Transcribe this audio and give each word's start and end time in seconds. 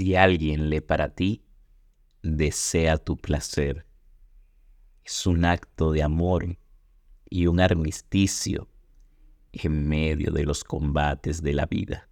Si 0.00 0.16
alguien 0.16 0.70
lee 0.70 0.80
para 0.80 1.14
ti, 1.14 1.44
desea 2.22 2.96
tu 2.96 3.18
placer. 3.18 3.84
Es 5.04 5.26
un 5.26 5.44
acto 5.44 5.92
de 5.92 6.02
amor 6.02 6.56
y 7.28 7.48
un 7.48 7.60
armisticio 7.60 8.66
en 9.52 9.86
medio 9.86 10.30
de 10.30 10.44
los 10.44 10.64
combates 10.64 11.42
de 11.42 11.52
la 11.52 11.66
vida. 11.66 12.08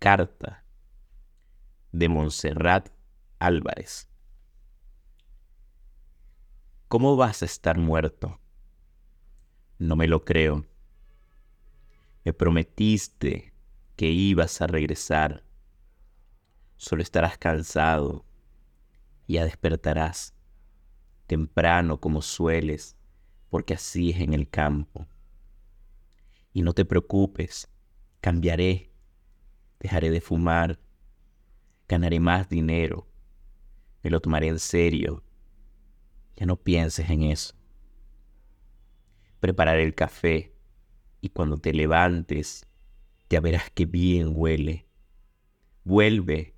Carta 0.00 0.66
de 1.92 2.10
Montserrat 2.10 2.90
Álvarez. 3.38 4.10
¿Cómo 6.88 7.16
vas 7.16 7.40
a 7.40 7.46
estar 7.46 7.78
muerto? 7.78 8.38
No 9.78 9.96
me 9.96 10.08
lo 10.08 10.26
creo. 10.26 10.66
Me 12.22 12.34
prometiste 12.34 13.55
que 13.96 14.06
ibas 14.10 14.60
a 14.60 14.66
regresar. 14.66 15.42
Solo 16.76 17.02
estarás 17.02 17.38
cansado. 17.38 18.24
Ya 19.26 19.44
despertarás 19.44 20.34
temprano 21.26 21.98
como 22.00 22.22
sueles, 22.22 22.96
porque 23.50 23.74
así 23.74 24.10
es 24.10 24.20
en 24.20 24.34
el 24.34 24.48
campo. 24.48 25.06
Y 26.52 26.62
no 26.62 26.72
te 26.72 26.84
preocupes, 26.84 27.68
cambiaré, 28.20 28.92
dejaré 29.80 30.10
de 30.10 30.20
fumar, 30.20 30.78
ganaré 31.88 32.20
más 32.20 32.48
dinero, 32.48 33.08
me 34.02 34.10
lo 34.10 34.20
tomaré 34.20 34.48
en 34.48 34.58
serio. 34.58 35.24
Ya 36.36 36.46
no 36.46 36.56
pienses 36.56 37.10
en 37.10 37.22
eso. 37.24 37.54
Prepararé 39.40 39.82
el 39.82 39.94
café 39.94 40.54
y 41.20 41.30
cuando 41.30 41.58
te 41.58 41.72
levantes 41.72 42.66
ya 43.28 43.40
verás 43.40 43.70
que 43.70 43.86
bien 43.86 44.32
huele. 44.34 44.86
Vuelve 45.84 46.54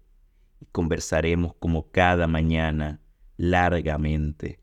y 0.61 0.67
conversaremos 0.67 1.55
como 1.59 1.91
cada 1.91 2.27
mañana 2.27 3.01
largamente. 3.37 4.61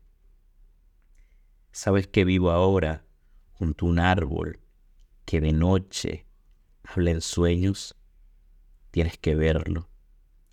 ¿Sabes 1.72 2.06
que 2.06 2.24
vivo 2.24 2.50
ahora 2.50 3.04
junto 3.52 3.86
a 3.86 3.88
un 3.88 3.98
árbol 3.98 4.60
que 5.24 5.40
de 5.40 5.52
noche 5.52 6.26
habla 6.84 7.10
en 7.10 7.20
sueños? 7.20 7.96
Tienes 8.90 9.18
que 9.18 9.34
verlo. 9.34 9.88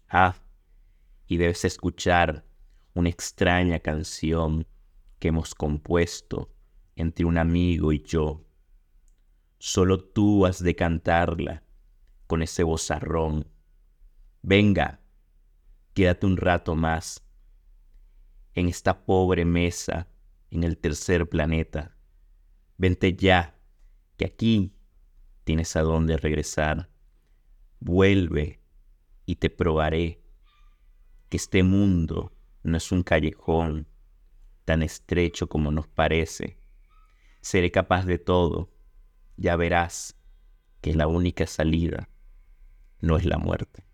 Ah, 0.10 0.36
y 1.28 1.38
debes 1.38 1.66
escuchar 1.66 2.46
una 2.94 3.10
extraña 3.10 3.80
canción 3.80 4.68
que 5.20 5.30
hemos 5.30 5.56
compuesto 5.56 6.52
entre 6.96 7.26
un 7.26 7.38
amigo 7.38 7.92
y 7.92 8.04
yo. 8.04 8.46
Solo 9.66 9.98
tú 9.98 10.46
has 10.46 10.62
de 10.62 10.76
cantarla 10.76 11.64
con 12.28 12.42
ese 12.42 12.64
vozarrón. 12.64 13.48
Venga, 14.42 15.00
quédate 15.94 16.26
un 16.26 16.36
rato 16.36 16.76
más 16.76 17.26
en 18.56 18.68
esta 18.68 19.06
pobre 19.06 19.46
mesa 19.46 20.10
en 20.52 20.66
el 20.66 20.78
tercer 20.78 21.30
planeta. 21.30 21.96
Vente 22.78 23.16
ya, 23.16 23.58
que 24.18 24.26
aquí 24.26 24.76
tienes 25.46 25.78
a 25.78 25.82
dónde 25.82 26.18
regresar. 26.18 26.90
Vuelve 27.80 28.60
y 29.26 29.38
te 29.38 29.50
probaré 29.50 30.22
que 31.30 31.38
este 31.38 31.64
mundo 31.64 32.34
no 32.64 32.76
es 32.76 32.92
un 32.92 33.02
callejón 33.02 33.88
tan 34.66 34.84
estrecho 34.84 35.48
como 35.48 35.72
nos 35.72 35.88
parece. 35.88 36.60
Seré 37.40 37.72
capaz 37.72 38.06
de 38.06 38.18
todo 38.18 38.73
ya 39.38 39.56
verás 39.56 40.16
que 40.82 40.94
la 40.94 41.08
única 41.08 41.48
salida 41.48 42.10
no 43.00 43.18
es 43.18 43.26
la 43.26 43.38
muerte. 43.38 43.86